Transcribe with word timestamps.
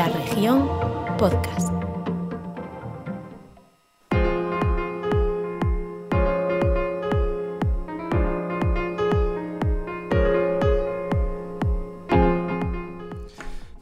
La 0.00 0.08
región 0.08 0.66
podcast. 1.18 1.70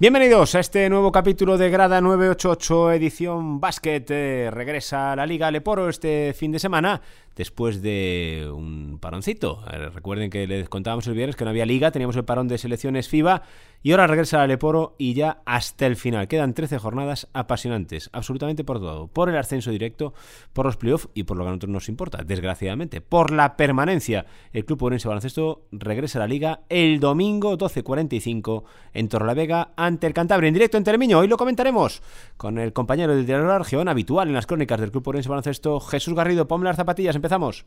Bienvenidos 0.01 0.57
a 0.57 0.61
este 0.61 0.89
nuevo 0.91 1.13
capítulo 1.13 1.57
de 1.57 1.71
Grada 1.71 2.01
988 2.01 2.93
edición 2.93 3.61
Basket. 3.61 4.05
Eh, 4.09 4.51
regresa 4.53 5.13
a 5.13 5.17
la 5.17 5.25
Liga 5.25 5.53
Leporo 5.53 5.89
este 5.89 6.35
fin 6.35 6.51
de 6.51 6.59
semana 6.59 7.01
después 7.39 7.81
de 7.83 8.51
un 8.53 8.99
paroncito. 9.01 9.63
Eh, 9.73 9.91
recuerden 9.91 10.29
que 10.29 10.47
les 10.49 10.69
contábamos 10.69 11.07
el 11.07 11.15
viernes 11.15 11.37
que 11.37 11.45
no 11.45 11.51
había 11.51 11.65
liga, 11.65 11.93
teníamos 11.93 12.17
el 12.17 12.25
parón 12.25 12.49
de 12.49 12.59
selecciones 12.59 13.09
FIBA 13.09 13.43
y 13.81 13.93
ahora 13.93 14.09
regresa 14.09 14.43
a 14.43 14.47
Leporo 14.49 14.97
y 14.99 15.15
ya 15.15 15.41
hasta 15.47 15.87
el 15.87 15.95
final. 15.95 16.27
Quedan 16.27 16.53
13 16.53 16.79
jornadas 16.79 17.29
apasionantes, 17.33 18.11
absolutamente 18.13 18.65
por 18.65 18.81
todo. 18.81 19.07
Por 19.07 19.29
el 19.29 19.37
ascenso 19.37 19.71
directo, 19.71 20.15
por 20.53 20.67
los 20.67 20.77
playoffs 20.77 21.09
y 21.15 21.23
por 21.23 21.37
lo 21.37 21.45
que 21.45 21.49
a 21.49 21.51
nosotros 21.53 21.71
nos 21.71 21.89
importa, 21.89 22.25
desgraciadamente, 22.25 23.01
por 23.01 23.31
la 23.31 23.57
permanencia. 23.57 24.27
El 24.53 24.65
Club 24.65 24.83
Orense 24.83 25.07
Baloncesto 25.07 25.69
regresa 25.71 26.19
a 26.19 26.23
la 26.23 26.27
liga 26.27 26.63
el 26.69 26.99
domingo 26.99 27.57
12.45 27.57 28.65
en 28.95 29.09
Torrelavega 29.09 29.71
ante 29.77 30.09
el 30.09 30.13
Cantabria 30.13 30.49
en 30.49 30.55
directo 30.55 30.77
en 30.77 30.83
Telemiño. 30.83 31.21
Hoy 31.21 31.29
lo 31.29 31.37
comentaremos 31.37 32.03
con 32.37 32.59
el 32.59 32.73
compañero 32.73 33.15
del 33.15 33.27
diario 33.27 33.47
La 33.47 33.61
Región, 33.61 33.87
habitual 33.87 34.27
en 34.27 34.35
las 34.35 34.47
crónicas 34.47 34.81
del 34.81 34.91
Club 34.91 35.07
Orense 35.07 35.29
Baloncesto, 35.29 35.79
Jesús 35.79 36.15
Garrido. 36.15 36.49
Ponme 36.49 36.65
las 36.65 36.77
zapatillas 36.77 37.15
empezamos. 37.29 37.65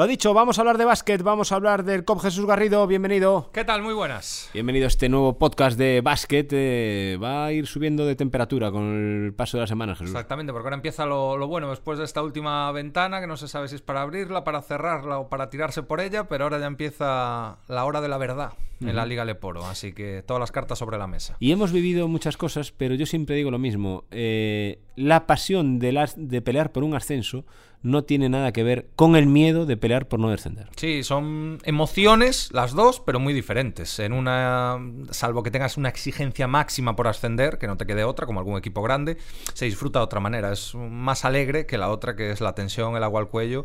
Lo 0.00 0.06
dicho, 0.06 0.32
vamos 0.32 0.56
a 0.56 0.62
hablar 0.62 0.78
de 0.78 0.86
básquet, 0.86 1.22
vamos 1.22 1.52
a 1.52 1.56
hablar 1.56 1.84
del 1.84 2.06
COP 2.06 2.22
Jesús 2.22 2.46
Garrido, 2.46 2.86
bienvenido. 2.86 3.50
¿Qué 3.52 3.66
tal? 3.66 3.82
Muy 3.82 3.92
buenas. 3.92 4.48
Bienvenido 4.54 4.86
a 4.86 4.88
este 4.88 5.10
nuevo 5.10 5.36
podcast 5.36 5.76
de 5.76 6.00
básquet. 6.00 6.48
eh, 6.52 7.18
va 7.22 7.44
a 7.44 7.52
ir 7.52 7.66
subiendo 7.66 8.06
de 8.06 8.16
temperatura 8.16 8.70
con 8.72 9.26
el 9.26 9.34
paso 9.34 9.58
de 9.58 9.60
las 9.60 9.68
semanas, 9.68 9.98
Jesús. 9.98 10.14
Exactamente, 10.14 10.54
porque 10.54 10.68
ahora 10.68 10.76
empieza 10.76 11.04
lo, 11.04 11.36
lo 11.36 11.48
bueno 11.48 11.68
después 11.68 11.98
de 11.98 12.06
esta 12.06 12.22
última 12.22 12.72
ventana, 12.72 13.20
que 13.20 13.26
no 13.26 13.36
se 13.36 13.46
sabe 13.46 13.68
si 13.68 13.74
es 13.74 13.82
para 13.82 14.00
abrirla, 14.00 14.42
para 14.42 14.62
cerrarla 14.62 15.18
o 15.18 15.28
para 15.28 15.50
tirarse 15.50 15.82
por 15.82 16.00
ella, 16.00 16.28
pero 16.28 16.44
ahora 16.44 16.58
ya 16.58 16.66
empieza 16.66 17.58
la 17.68 17.84
hora 17.84 18.00
de 18.00 18.08
la 18.08 18.16
verdad 18.16 18.54
en 18.80 18.96
la 18.96 19.04
Liga 19.04 19.26
Leporo, 19.26 19.66
así 19.66 19.92
que 19.92 20.22
todas 20.26 20.40
las 20.40 20.52
cartas 20.52 20.78
sobre 20.78 20.96
la 20.96 21.06
mesa. 21.06 21.36
Y 21.38 21.52
hemos 21.52 21.72
vivido 21.72 22.08
muchas 22.08 22.38
cosas, 22.38 22.72
pero 22.72 22.94
yo 22.94 23.04
siempre 23.04 23.36
digo 23.36 23.50
lo 23.50 23.58
mismo. 23.58 24.04
eh, 24.10 24.78
la 25.00 25.26
pasión 25.26 25.78
de, 25.78 26.42
pelear 26.42 26.72
por 26.72 26.84
un 26.84 26.94
ascenso 26.94 27.44
no 27.82 28.04
tiene 28.04 28.28
nada 28.28 28.52
que 28.52 28.62
ver 28.62 28.90
con 28.94 29.16
el 29.16 29.26
miedo 29.26 29.64
de 29.64 29.78
pelear 29.78 30.06
por 30.06 30.20
no 30.20 30.28
descender. 30.28 30.68
Sí, 30.76 31.02
son 31.02 31.58
emociones 31.64 32.50
las 32.52 32.74
dos, 32.74 33.00
pero 33.00 33.18
muy 33.18 33.32
diferentes. 33.32 33.98
En 34.00 34.12
una, 34.12 34.78
salvo 35.10 35.42
que 35.42 35.50
tengas 35.50 35.78
una 35.78 35.88
exigencia 35.88 36.46
máxima 36.46 36.94
por 36.94 37.08
ascender, 37.08 37.56
que 37.56 37.66
no 37.66 37.78
te 37.78 37.86
quede 37.86 38.04
otra, 38.04 38.26
como 38.26 38.40
algún 38.40 38.58
equipo 38.58 38.82
grande, 38.82 39.16
se 39.54 39.64
disfruta 39.64 40.00
de 40.00 40.04
otra 40.04 40.20
manera. 40.20 40.52
Es 40.52 40.74
más 40.74 41.24
alegre 41.24 41.64
que 41.64 41.78
la 41.78 41.88
otra, 41.88 42.16
que 42.16 42.30
es 42.30 42.42
la 42.42 42.54
tensión, 42.54 42.96
el 42.96 43.02
agua 43.02 43.20
al 43.20 43.28
cuello. 43.28 43.64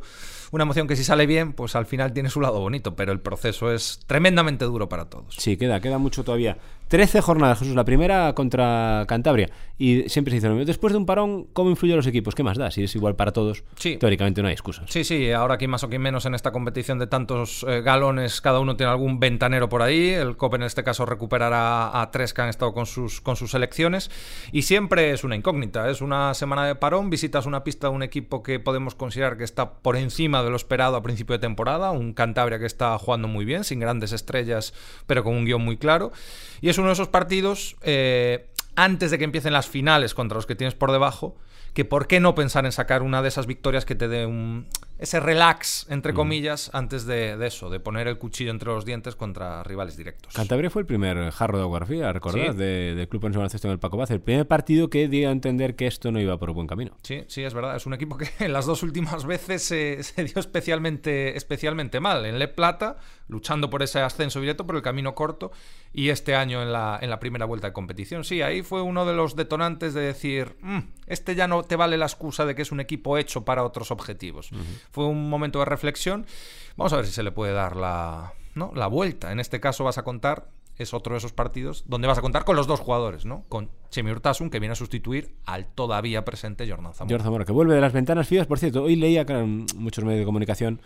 Una 0.52 0.64
emoción 0.64 0.88
que 0.88 0.96
si 0.96 1.04
sale 1.04 1.26
bien, 1.26 1.52
pues 1.52 1.76
al 1.76 1.86
final 1.86 2.14
tiene 2.14 2.30
su 2.30 2.40
lado 2.40 2.62
bonito, 2.62 2.96
pero 2.96 3.12
el 3.12 3.20
proceso 3.20 3.74
es 3.74 4.00
tremendamente 4.08 4.64
duro 4.64 4.88
para 4.88 5.10
todos. 5.10 5.36
Sí, 5.38 5.58
queda, 5.58 5.82
queda 5.82 5.98
mucho 5.98 6.24
todavía. 6.24 6.58
13 6.88 7.22
jornadas, 7.22 7.60
Jesús. 7.60 7.76
La 7.76 7.84
primera 7.84 8.34
contra 8.34 9.06
Cantabria. 9.08 9.50
Y 9.78 10.08
siempre 10.08 10.32
se 10.32 10.36
dice 10.36 10.48
lo 10.48 10.54
mismo. 10.54 10.66
Después 10.66 10.94
de 10.94 10.98
un 10.98 11.06
parón, 11.06 11.25
¿cómo 11.54 11.70
influye 11.70 11.94
a 11.94 11.96
los 11.96 12.08
equipos? 12.08 12.36
¿Qué 12.36 12.44
más 12.44 12.58
da? 12.58 12.72
Si 12.72 12.84
es 12.84 12.96
igual 12.96 13.16
para 13.16 13.32
todos, 13.32 13.64
Sí. 13.76 13.98
teóricamente 13.98 14.42
no 14.42 14.48
hay 14.48 14.54
excusas. 14.54 14.86
Sí, 14.90 15.04
sí, 15.04 15.32
ahora 15.32 15.56
aquí 15.56 15.68
más 15.68 15.84
o 15.84 15.88
aquí 15.88 15.98
menos 16.00 16.26
en 16.26 16.36
esta 16.36 16.52
competición 16.52 17.00
de 17.00 17.08
tantos 17.08 17.66
eh, 17.68 17.82
galones, 17.82 18.42
cada 18.42 18.60
uno 18.60 18.76
tiene 18.76 18.92
algún 18.92 19.20
ventanero 19.20 19.70
por 19.70 19.82
ahí. 19.82 20.10
El 20.10 20.38
COP 20.38 20.56
en 20.56 20.64
este 20.64 20.84
caso 20.84 21.06
recuperará 21.06 22.02
a 22.02 22.12
tres 22.12 22.34
que 22.34 22.42
han 22.42 22.50
estado 22.50 22.74
con 22.74 22.86
sus, 22.86 23.22
con 23.22 23.36
sus 23.36 23.52
selecciones. 23.52 24.10
Y 24.52 24.64
siempre 24.64 25.12
es 25.12 25.24
una 25.24 25.36
incógnita, 25.36 25.90
es 25.90 26.02
una 26.02 26.34
semana 26.34 26.66
de 26.66 26.76
parón, 26.76 27.10
visitas 27.10 27.46
una 27.46 27.64
pista 27.64 27.88
de 27.90 27.94
un 27.96 28.04
equipo 28.04 28.44
que 28.44 28.60
podemos 28.60 28.96
considerar 28.96 29.38
que 29.38 29.44
está 29.44 29.74
por 29.74 29.96
encima 29.98 30.44
de 30.44 30.50
lo 30.50 30.56
esperado 30.56 30.96
a 30.96 31.04
principio 31.04 31.34
de 31.34 31.40
temporada, 31.40 31.92
un 31.92 32.14
Cantabria 32.14 32.60
que 32.60 32.66
está 32.66 32.98
jugando 32.98 33.28
muy 33.28 33.46
bien, 33.46 33.64
sin 33.64 33.80
grandes 33.80 34.12
estrellas, 34.12 34.74
pero 35.08 35.24
con 35.24 35.34
un 35.36 35.46
guion 35.46 35.64
muy 35.64 35.78
claro. 35.78 36.12
Y 36.62 36.70
es 36.70 36.78
uno 36.78 36.88
de 36.88 36.94
esos 36.94 37.08
partidos, 37.10 37.76
eh, 37.82 38.48
antes 38.76 39.12
de 39.12 39.18
que 39.18 39.24
empiecen 39.24 39.54
las 39.54 39.68
finales 39.68 40.14
contra 40.14 40.36
los 40.36 40.46
que 40.46 40.56
tienes 40.56 40.76
por 40.76 40.92
debajo, 40.92 41.36
que 41.74 41.86
por 41.86 42.08
qué 42.08 42.20
no 42.20 42.36
pensar 42.36 42.66
en 42.66 42.72
sacar 42.72 43.04
una 43.04 43.22
de 43.22 43.28
esas 43.28 43.48
victorias 43.48 43.86
que 43.86 43.96
te 43.96 44.08
dé 44.08 44.26
un, 44.26 44.68
ese 44.98 45.20
relax, 45.20 45.86
entre 45.90 46.14
comillas, 46.14 46.70
antes 46.74 47.06
de, 47.06 47.36
de 47.38 47.48
eso, 47.48 47.70
de 47.70 47.80
poner 47.80 48.08
el 48.08 48.18
cuchillo 48.18 48.52
entre 48.52 48.70
los 48.70 48.86
dientes 48.86 49.16
contra 49.16 49.62
rivales 49.64 49.98
directos. 49.98 50.34
Cantabria 50.34 50.70
fue 50.70 50.82
el 50.84 50.86
primer 50.86 51.32
jarro 51.32 51.58
de 51.58 51.64
agua 51.64 51.86
fría, 51.86 52.14
recordad, 52.14 52.52
Sí. 52.52 52.58
de- 52.58 52.96
del 52.96 53.08
Club 53.10 53.26
en 53.26 53.34
Baloncesto 53.34 53.68
en 53.68 53.74
el 53.74 53.80
Paco 53.80 53.98
Vaz. 53.98 54.12
El 54.12 54.22
primer 54.22 54.48
partido 54.48 54.90
que 54.90 55.08
dio 55.08 55.30
a 55.30 55.32
entender 55.32 55.76
que 55.76 55.88
esto 55.88 56.12
no 56.12 56.20
iba 56.22 56.38
por 56.38 56.52
buen 56.54 56.68
camino. 56.68 56.96
Sí, 57.04 57.24
sí, 57.28 57.44
es 57.44 57.54
verdad. 57.54 57.76
Es 57.76 57.86
un 57.86 57.94
equipo 57.94 58.18
que 58.18 58.30
en 58.40 58.54
las 58.54 58.66
dos 58.66 58.84
últimas 58.84 59.26
veces 59.26 59.64
se, 59.64 60.02
se 60.04 60.24
dio 60.24 60.40
especialmente, 60.40 61.36
especialmente 61.38 62.00
mal. 62.00 62.26
En 62.26 62.40
Le 62.40 62.48
Plata, 62.48 62.98
luchando 63.28 63.70
por 63.70 63.84
ese 63.84 64.00
ascenso 64.00 64.40
directo, 64.40 64.66
por 64.66 64.76
el 64.76 64.82
camino 64.82 65.14
corto, 65.16 65.52
y 65.94 66.10
este 66.10 66.36
año 66.36 66.62
en 66.62 66.72
la, 66.74 67.00
en 67.02 67.10
la 67.10 67.20
primera 67.20 67.46
vuelta 67.46 67.68
de 67.68 67.74
competición. 67.74 68.24
Sí, 68.24 68.42
ahí 68.42 68.62
fue 68.64 68.82
uno 68.82 69.06
de 69.06 69.14
los 69.14 69.36
detonantes 69.36 69.94
de 69.94 70.02
decir, 70.02 70.56
"Mm, 70.62 70.80
este 71.08 71.36
ya 71.36 71.48
no 71.48 71.64
te 71.64 71.76
vale 71.78 71.98
la 71.98 72.06
excusa 72.06 72.46
de 72.46 72.54
que 72.56 72.62
es 72.64 72.72
un 72.72 72.80
equipo 72.82 73.18
hecho 73.18 73.46
para 73.46 73.64
otros 73.64 73.92
objetivos. 73.92 74.50
Fue 74.92 75.06
un 75.06 75.30
momento 75.30 75.60
de 75.60 75.66
reflexión. 75.66 76.26
Vamos 76.78 76.94
a 76.94 76.98
ver 76.98 77.06
si 77.06 77.12
se 77.12 77.24
le 77.24 77.32
puede 77.32 77.54
dar 77.54 77.76
la, 77.76 78.34
¿no? 78.54 78.72
la 78.76 78.88
vuelta. 78.88 79.32
En 79.32 79.40
este 79.40 79.60
caso 79.60 79.84
vas 79.84 79.98
a 79.98 80.04
contar 80.04 80.48
es 80.78 80.94
otro 80.94 81.14
de 81.14 81.20
esos 81.20 81.32
partidos 81.32 81.84
donde 81.88 82.08
vas 82.08 82.18
a 82.18 82.22
contar 82.22 82.44
con 82.44 82.56
los 82.56 82.68
dos 82.68 82.80
jugadores, 82.80 83.26
¿no? 83.26 83.46
Con 83.48 83.70
Chemi 83.92 84.12
Urtasun, 84.12 84.50
que 84.50 84.60
viene 84.60 84.74
a 84.74 84.76
sustituir 84.76 85.36
al 85.46 85.68
todavía 85.68 86.26
presente 86.26 86.70
Jordan 86.70 86.94
Zamora. 86.94 87.10
George 87.10 87.24
Zamora, 87.24 87.46
que 87.46 87.52
vuelve 87.54 87.76
de 87.76 87.82
las 87.82 87.94
ventanas 87.94 88.28
frías. 88.28 88.46
Por 88.46 88.60
cierto, 88.60 88.84
hoy 88.84 88.96
leía 88.96 89.22
en 89.28 89.66
muchos 89.76 90.04
medios 90.04 90.20
de 90.20 90.26
comunicación. 90.26 90.82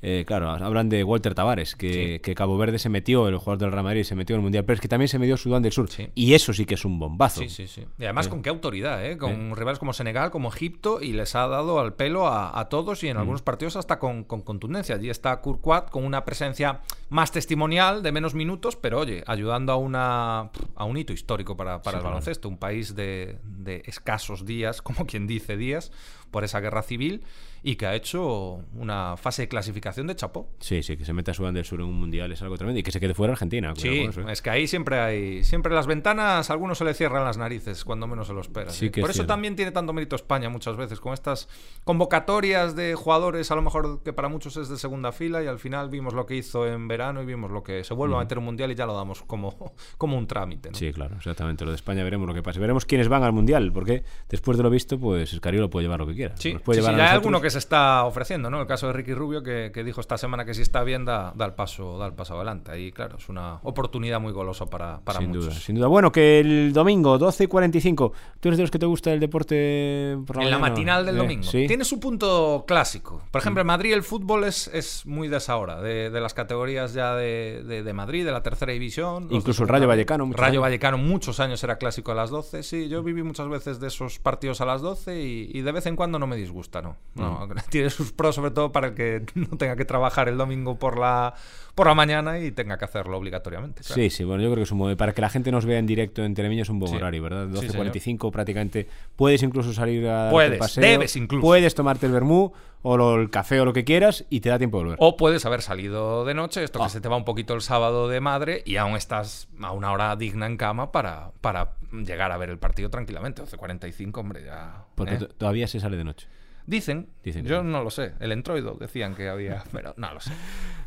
Eh, 0.00 0.24
claro, 0.26 0.50
hablan 0.50 0.88
de 0.88 1.02
Walter 1.04 1.34
Tavares, 1.34 1.74
que, 1.74 1.92
Sí. 2.14 2.20
que 2.20 2.34
Cabo 2.34 2.56
Verde 2.56 2.78
se 2.78 2.88
metió, 2.88 3.26
el 3.28 3.36
jugador 3.36 3.58
del 3.58 3.72
Real 3.72 3.84
Madrid 3.84 4.04
se 4.04 4.14
metió 4.14 4.34
en 4.34 4.40
el 4.40 4.42
Mundial, 4.44 4.64
pero 4.64 4.74
es 4.74 4.80
que 4.80 4.88
también 4.88 5.08
se 5.08 5.18
metió 5.18 5.36
Sudán 5.36 5.62
del 5.62 5.72
Sur. 5.72 5.90
Sí. 5.90 6.08
Y 6.14 6.34
eso 6.34 6.52
sí 6.52 6.66
que 6.66 6.74
es 6.74 6.84
un 6.84 6.98
bombazo. 6.98 7.40
Sí, 7.40 7.48
sí, 7.48 7.66
sí. 7.66 7.84
Y 7.98 8.04
además 8.04 8.28
con 8.28 8.42
qué 8.42 8.48
autoridad, 8.50 9.04
¿eh? 9.04 9.16
Con 9.18 9.56
rivales 9.56 9.78
como 9.78 9.92
Senegal, 9.92 10.30
como 10.30 10.48
Egipto, 10.50 11.00
y 11.02 11.12
les 11.12 11.34
ha 11.34 11.46
dado 11.48 11.80
al 11.80 11.94
pelo 11.94 12.26
a, 12.28 12.58
a 12.58 12.68
todos 12.68 13.02
y 13.02 13.08
en 13.08 13.16
algunos 13.16 13.42
partidos 13.42 13.76
hasta 13.76 13.98
con, 13.98 14.24
con 14.24 14.42
contundencia. 14.42 14.94
Allí 14.94 15.10
está 15.10 15.40
Kurquat 15.40 15.90
con 15.90 16.04
una 16.04 16.24
presencia 16.24 16.80
más 17.08 17.32
testimonial, 17.32 18.02
de 18.02 18.12
menos 18.12 18.34
minutos, 18.34 18.76
pero 18.76 19.00
oye, 19.00 19.24
ayudando 19.26 19.72
a, 19.72 19.76
una, 19.76 20.50
a 20.74 20.84
un 20.84 20.96
hito 20.96 21.12
histórico 21.12 21.56
para, 21.56 21.82
para 21.82 21.98
el 21.98 22.04
baloncesto. 22.04 22.48
Un 22.48 22.58
país 22.58 22.94
de, 22.94 23.38
de 23.44 23.82
escasos 23.86 24.44
días, 24.44 24.82
como 24.82 25.06
quien 25.06 25.26
dice 25.26 25.56
días, 25.56 25.90
por 26.30 26.44
esa 26.44 26.60
guerra 26.60 26.82
civil 26.82 27.22
y 27.62 27.76
que 27.76 27.86
ha 27.86 27.94
hecho 27.94 28.62
una 28.74 29.16
fase 29.16 29.42
de 29.42 29.48
clasificación 29.48 30.06
de 30.06 30.14
chapó. 30.14 30.48
Sí, 30.60 30.82
sí, 30.82 30.96
que 30.96 31.04
se 31.04 31.12
meta 31.12 31.34
Sudán 31.34 31.54
del 31.54 31.64
Sur 31.64 31.80
en 31.80 31.86
un 31.86 31.98
mundial 31.98 32.30
es 32.30 32.40
algo 32.42 32.56
tremendo 32.56 32.78
y 32.78 32.82
que 32.82 32.92
se 32.92 33.00
quede 33.00 33.14
fuera 33.14 33.32
Argentina. 33.32 33.72
Sí, 33.76 34.00
eso, 34.08 34.20
¿eh? 34.20 34.32
es 34.32 34.42
que 34.42 34.50
ahí 34.50 34.66
siempre 34.68 35.00
hay. 35.00 35.44
Siempre 35.44 35.74
las 35.74 35.86
ventanas, 35.86 36.50
a 36.50 36.52
algunos 36.52 36.78
se 36.78 36.84
le 36.84 36.94
cierran 36.94 37.24
las 37.24 37.36
narices 37.36 37.84
cuando 37.84 38.06
menos 38.06 38.28
se 38.28 38.32
lo 38.32 38.40
espera. 38.40 38.70
Sí 38.70 38.90
que 38.90 39.00
Por 39.00 39.10
es 39.10 39.16
eso 39.16 39.22
cierto. 39.22 39.32
también 39.32 39.56
tiene 39.56 39.72
tanto 39.72 39.92
mérito 39.92 40.14
España 40.14 40.48
muchas 40.48 40.76
veces, 40.76 41.00
con 41.00 41.14
estas 41.14 41.48
convocatorias 41.84 42.76
de 42.76 42.94
jugadores, 42.94 43.50
a 43.50 43.56
lo 43.56 43.62
mejor 43.62 44.02
que 44.02 44.12
para 44.12 44.28
muchos 44.28 44.56
es 44.56 44.68
de 44.68 44.78
segunda 44.78 45.10
fila, 45.10 45.42
y 45.42 45.46
al 45.46 45.58
final 45.58 45.88
vimos 45.88 46.14
lo 46.14 46.26
que 46.26 46.36
hizo 46.36 46.66
en 46.66 46.86
verano 46.86 46.97
y 46.98 47.24
vimos 47.24 47.50
lo 47.50 47.62
que 47.62 47.84
se 47.84 47.94
vuelve 47.94 48.16
a 48.16 48.18
meter 48.18 48.38
un 48.38 48.44
mundial 48.44 48.70
y 48.70 48.74
ya 48.74 48.86
lo 48.86 48.94
damos 48.94 49.22
como, 49.22 49.72
como 49.98 50.16
un 50.18 50.26
trámite. 50.26 50.70
¿no? 50.70 50.76
Sí, 50.76 50.92
claro, 50.92 51.16
exactamente. 51.16 51.64
Lo 51.64 51.70
de 51.70 51.76
España 51.76 52.02
veremos 52.04 52.26
lo 52.26 52.34
que 52.34 52.42
pasa. 52.42 52.60
Veremos 52.60 52.84
quiénes 52.84 53.08
van 53.08 53.22
al 53.22 53.32
mundial, 53.32 53.70
porque 53.72 54.02
después 54.28 54.56
de 54.56 54.62
lo 54.62 54.70
visto, 54.70 54.98
pues 54.98 55.32
Escariolo 55.32 55.70
puede 55.70 55.84
llevar 55.84 56.00
lo 56.00 56.06
que 56.06 56.14
quiera. 56.14 56.36
Sí, 56.36 56.56
puede 56.64 56.80
sí, 56.80 56.84
sí, 56.84 56.90
llevar 56.90 56.96
ya 56.98 57.04
a 57.04 57.10
hay 57.10 57.14
alguno 57.16 57.40
que 57.40 57.50
se 57.50 57.58
está 57.58 58.04
ofreciendo, 58.04 58.50
¿no? 58.50 58.60
El 58.60 58.66
caso 58.66 58.86
de 58.88 58.92
Ricky 58.92 59.14
Rubio, 59.14 59.42
que, 59.42 59.70
que 59.72 59.84
dijo 59.84 60.00
esta 60.00 60.18
semana 60.18 60.44
que 60.44 60.54
si 60.54 60.62
está 60.62 60.82
bien, 60.84 61.04
da, 61.04 61.32
da 61.36 61.44
el 61.46 61.54
paso, 61.54 61.98
da 61.98 62.06
el 62.06 62.12
paso 62.14 62.34
adelante. 62.36 62.78
Y 62.80 62.92
claro, 62.92 63.16
es 63.18 63.28
una 63.28 63.60
oportunidad 63.62 64.20
muy 64.20 64.32
golosa 64.32 64.66
para, 64.66 65.00
para 65.00 65.18
sin 65.20 65.28
muchos. 65.28 65.44
duda, 65.46 65.54
sin 65.54 65.76
duda. 65.76 65.86
Bueno, 65.88 66.10
que 66.12 66.40
el 66.40 66.72
domingo, 66.72 67.18
12 67.18 67.44
y 67.44 67.46
45. 67.46 68.12
¿Tú 68.40 68.48
eres 68.48 68.56
de 68.58 68.62
los 68.64 68.70
que 68.70 68.78
te 68.78 68.86
gusta 68.86 69.12
el 69.12 69.20
deporte 69.20 70.16
por 70.26 70.42
En 70.42 70.50
la 70.50 70.58
matinal 70.58 71.04
del 71.06 71.14
Eh, 71.16 71.18
domingo. 71.18 71.42
Sí. 71.44 71.66
Tiene 71.66 71.84
su 71.84 71.98
punto 72.00 72.64
clásico. 72.66 73.22
Por 73.30 73.40
ejemplo, 73.40 73.60
en 73.60 73.66
Madrid 73.66 73.92
el 73.92 74.02
fútbol 74.02 74.44
es, 74.44 74.68
es 74.68 75.06
muy 75.06 75.28
de 75.28 75.36
esa 75.38 75.56
hora, 75.56 75.80
de, 75.80 76.10
de 76.10 76.20
las 76.20 76.34
categorías 76.34 76.87
ya 76.94 77.14
de, 77.14 77.62
de- 77.66 77.82
de 77.82 77.92
Madrid, 77.92 78.24
de 78.24 78.32
la 78.32 78.42
tercera 78.42 78.72
división. 78.72 79.28
Incluso 79.30 79.62
el 79.62 79.68
Rayo. 79.68 79.86
Vallecano, 79.88 80.26
muchos 80.26 80.40
Rayo 80.40 80.50
años. 80.52 80.62
Vallecano 80.62 80.98
muchos 80.98 81.40
años 81.40 81.62
era 81.64 81.76
clásico 81.78 82.12
a 82.12 82.14
las 82.14 82.30
12. 82.30 82.62
Sí, 82.62 82.88
yo 82.88 83.02
viví 83.02 83.22
muchas 83.22 83.48
veces 83.48 83.80
de 83.80 83.88
esos 83.88 84.18
partidos 84.18 84.60
a 84.60 84.66
las 84.66 84.82
12 84.82 85.20
y, 85.22 85.50
y 85.52 85.60
de 85.62 85.72
vez 85.72 85.86
en 85.86 85.96
cuando 85.96 86.18
no 86.18 86.26
me 86.26 86.36
disgusta, 86.36 86.82
¿no? 86.82 86.96
no 87.14 87.46
Mm. 87.46 87.52
Tiene 87.70 87.90
sus 87.90 88.12
pros, 88.12 88.34
sobre 88.34 88.50
todo 88.50 88.72
para 88.72 88.88
el 88.88 88.94
que 88.94 89.24
no 89.34 89.56
tenga 89.56 89.76
que 89.76 89.84
trabajar 89.84 90.28
el 90.28 90.36
domingo 90.36 90.78
por 90.78 90.98
la 90.98 91.34
por 91.74 91.86
la 91.86 91.94
mañana 91.94 92.40
y 92.40 92.50
tenga 92.50 92.76
que 92.76 92.84
hacerlo 92.86 93.16
obligatoriamente. 93.16 93.84
Sí, 93.84 94.10
sí, 94.10 94.24
bueno, 94.24 94.42
yo 94.42 94.48
creo 94.48 94.56
que 94.56 94.62
es 94.64 94.72
un 94.72 94.96
para 94.96 95.12
que 95.12 95.20
la 95.20 95.28
gente 95.30 95.52
nos 95.52 95.64
vea 95.64 95.78
en 95.78 95.86
directo 95.86 96.24
en 96.24 96.34
Telemiño 96.34 96.62
es 96.62 96.68
un 96.70 96.80
buen 96.80 96.92
horario, 96.92 97.22
¿verdad? 97.22 97.46
12.45 97.48 98.32
prácticamente. 98.32 98.88
Puedes 99.14 99.44
incluso 99.44 99.72
salir 99.72 100.08
a 100.08 100.28
puedes, 100.30 100.58
paseo, 100.58 100.82
debes 100.82 101.14
incluso. 101.14 101.40
Puedes 101.42 101.74
tomarte 101.76 102.06
el 102.06 102.12
vermú 102.12 102.52
o 102.82 103.14
el 103.16 103.30
café 103.30 103.60
o 103.60 103.64
lo 103.64 103.72
que 103.72 103.84
quieras 103.84 104.24
y 104.28 104.40
te 104.40 104.48
da 104.48 104.58
tiempo 104.58 104.78
de 104.78 104.84
volver. 104.84 104.98
O 105.00 105.16
puedes 105.16 105.44
haber 105.46 105.62
salido 105.62 106.24
de 106.24 106.34
noche, 106.34 106.64
esto 106.64 106.77
que 106.78 106.86
ah. 106.86 106.88
se 106.88 107.00
te 107.00 107.08
va 107.08 107.16
un 107.16 107.24
poquito 107.24 107.54
el 107.54 107.60
sábado 107.60 108.08
de 108.08 108.20
madre 108.20 108.62
y 108.64 108.76
aún 108.76 108.96
estás 108.96 109.48
a 109.60 109.72
una 109.72 109.92
hora 109.92 110.16
digna 110.16 110.46
en 110.46 110.56
cama 110.56 110.92
para, 110.92 111.32
para 111.40 111.74
llegar 111.92 112.32
a 112.32 112.36
ver 112.36 112.50
el 112.50 112.58
partido 112.58 112.90
tranquilamente. 112.90 113.42
12.45, 113.42 114.18
hombre, 114.18 114.44
ya... 114.44 114.84
Porque 114.94 115.14
¿eh? 115.14 115.28
todavía 115.36 115.66
se 115.66 115.80
sale 115.80 115.96
de 115.96 116.04
noche. 116.04 116.28
Dicen, 116.68 117.08
yo 117.44 117.62
no 117.62 117.82
lo 117.82 117.88
sé, 117.88 118.12
el 118.20 118.30
entroido 118.30 118.74
decían 118.74 119.14
que 119.14 119.30
había, 119.30 119.64
pero 119.72 119.94
no 119.96 120.12
lo 120.12 120.20
sé. 120.20 120.32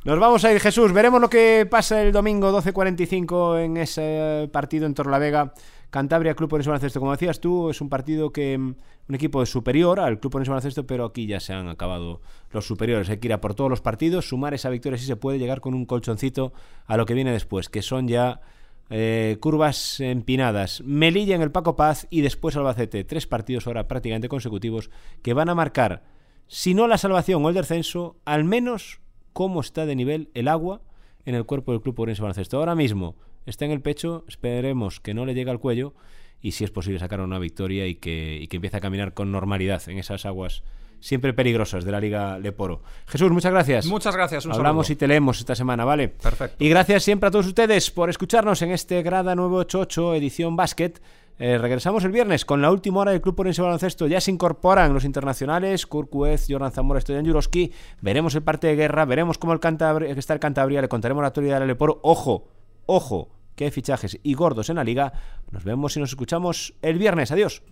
Nos 0.04 0.20
vamos 0.20 0.46
a 0.46 0.54
ir, 0.54 0.60
Jesús, 0.60 0.94
veremos 0.94 1.20
lo 1.20 1.28
que 1.28 1.68
pasa 1.70 2.04
el 2.04 2.12
domingo 2.12 2.52
12.45 2.52 3.66
en 3.66 3.78
ese 3.78 4.48
partido 4.54 4.86
en 4.86 4.94
Torlavega. 4.94 5.54
Cantabria 5.92 6.36
Club 6.36 6.54
Orense 6.54 6.70
Baloncesto, 6.70 7.02
como 7.02 7.12
decías 7.12 7.42
tú, 7.42 7.70
es 7.70 7.82
un 7.82 7.90
partido 7.90 8.32
que 8.32 8.58
mm, 8.58 8.76
un 9.10 9.16
equipo 9.16 9.44
es 9.44 9.50
superior 9.50 10.00
al 10.00 10.20
Club 10.20 10.36
Orense 10.36 10.50
Baloncesto, 10.50 10.88
pero 10.88 11.04
aquí 11.04 11.28
ya 11.28 11.42
se 11.42 11.54
han 11.54 11.68
acabado 11.68 12.22
los 12.52 12.66
superiores. 12.66 13.10
Hay 13.10 13.18
que 13.18 13.28
ir 13.28 13.34
a 13.34 13.42
por 13.42 13.56
todos 13.56 13.70
los 13.70 13.82
partidos, 13.82 14.30
sumar 14.30 14.54
esa 14.54 14.70
victoria 14.70 14.98
si 14.98 15.06
se 15.06 15.18
puede, 15.18 15.38
llegar 15.38 15.60
con 15.60 15.74
un 15.74 15.86
colchoncito 15.86 16.54
a 16.86 16.96
lo 16.96 17.06
que 17.06 17.14
viene 17.14 17.34
después, 17.34 17.68
que 17.68 17.82
son 17.82 18.08
ya 18.08 18.40
eh, 18.90 19.38
curvas 19.42 20.00
empinadas, 20.00 20.82
Melilla 20.86 21.36
en 21.36 21.42
el 21.42 21.52
Paco 21.52 21.76
Paz 21.76 22.08
y 22.10 22.22
después 22.22 22.56
Albacete. 22.56 23.04
Tres 23.04 23.28
partidos 23.28 23.68
ahora 23.68 23.90
prácticamente 23.90 24.30
consecutivos 24.30 24.90
que 25.22 25.34
van 25.34 25.50
a 25.50 25.56
marcar, 25.56 26.04
si 26.48 26.74
no 26.74 26.88
la 26.88 26.98
salvación 26.98 27.44
o 27.44 27.50
el 27.50 27.56
descenso, 27.56 28.16
al 28.24 28.46
menos 28.46 29.02
cómo 29.34 29.60
está 29.60 29.86
de 29.86 29.98
nivel 29.98 30.30
el 30.36 30.48
agua 30.48 30.82
en 31.26 31.36
el 31.36 31.46
cuerpo 31.46 31.74
del 31.74 31.82
Club 31.82 32.00
Orense 32.00 32.22
Baloncesto. 32.22 32.58
Ahora 32.58 32.76
mismo 32.76 33.16
está 33.46 33.66
en 33.66 33.72
el 33.72 33.82
pecho, 33.82 34.26
esperemos 34.28 35.00
que 35.00 35.14
no 35.14 35.26
le 35.26 35.34
llegue 35.34 35.52
al 35.52 35.60
cuello 35.60 35.94
y 36.42 36.52
si 36.52 36.64
es 36.64 36.72
posible 36.72 37.00
sacar 37.00 37.22
una 37.22 37.40
victoria 37.40 37.88
y 37.88 37.96
que, 37.96 38.40
y 38.42 38.48
que 38.48 38.58
empiece 38.58 38.78
a 38.78 38.82
caminar 38.82 39.14
con 39.14 39.32
normalidad 39.32 39.82
en 39.88 39.98
esas 39.98 40.26
aguas 40.26 40.64
siempre 41.02 41.34
peligrosas 41.34 41.84
de 41.84 41.92
la 41.92 42.00
Liga 42.00 42.40
Leporo. 42.40 42.82
Jesús, 43.08 43.32
muchas 43.32 43.52
gracias. 43.52 43.86
Muchas 43.88 44.16
gracias. 44.16 44.46
Un 44.46 44.54
Hablamos 44.54 44.90
y 44.90 44.96
te 44.96 45.08
leemos 45.08 45.40
esta 45.40 45.56
semana, 45.56 45.84
¿vale? 45.84 46.08
Perfecto. 46.08 46.64
Y 46.64 46.70
gracias 46.70 47.04
siempre 47.04 47.28
a 47.28 47.32
todos 47.32 47.48
ustedes 47.48 47.92
por 47.92 48.10
escucharnos 48.10 48.62
en 48.62 48.72
este 48.72 49.02
Grada 49.02 49.36
988 49.36 50.16
edición 50.16 50.56
Básquet. 50.56 51.02
Eh, 51.40 51.58
regresamos 51.58 52.04
el 52.04 52.12
viernes 52.12 52.46
con 52.46 52.62
la 52.62 52.70
última 52.70 53.00
hora 53.00 53.12
del 53.12 53.22
Club 53.22 53.36
Porense 53.36 53.64
Baloncesto. 53.64 54.06
Ya 54.06 54.22
se 54.22 54.30
incorporan 54.30 54.94
los 54.94 55.04
internacionales, 55.04 55.88
Kurt 55.88 56.10
Kuez, 56.10 56.46
Jordan 56.48 56.72
Zamora, 56.72 57.02
Stoyan 57.02 57.26
Juroski. 57.26 57.74
Veremos 58.00 58.36
el 58.36 58.44
parte 58.44 58.68
de 58.68 58.76
guerra, 58.76 59.06
veremos 59.06 59.40
cómo 59.40 59.54
el 59.54 59.60
Cantabria, 59.60 60.12
está 60.12 60.36
el 60.36 60.40
Cantabria, 60.40 60.82
le 60.82 60.88
contaremos 60.88 61.24
la 61.24 61.30
actualidad 61.30 61.58
del 61.60 61.70
Leporo. 61.70 62.00
Ojo, 62.04 62.48
ojo, 62.86 63.30
que 63.56 63.66
hay 63.66 63.72
fichajes 63.72 64.20
y 64.24 64.34
gordos 64.34 64.70
en 64.70 64.78
la 64.78 64.84
liga. 64.84 65.14
Nos 65.52 65.64
vemos 65.64 65.96
y 65.98 66.00
nos 66.00 66.10
escuchamos 66.10 66.74
el 66.82 66.98
viernes. 66.98 67.32
Adiós. 67.32 67.64